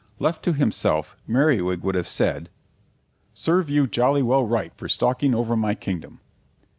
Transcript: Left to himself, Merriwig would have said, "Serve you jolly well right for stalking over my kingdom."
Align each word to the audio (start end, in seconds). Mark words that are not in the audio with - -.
Left 0.17 0.41
to 0.45 0.53
himself, 0.53 1.15
Merriwig 1.27 1.81
would 1.83 1.93
have 1.93 2.07
said, 2.07 2.49
"Serve 3.35 3.69
you 3.69 3.85
jolly 3.85 4.23
well 4.23 4.43
right 4.47 4.73
for 4.75 4.89
stalking 4.89 5.35
over 5.35 5.55
my 5.55 5.75
kingdom." 5.75 6.21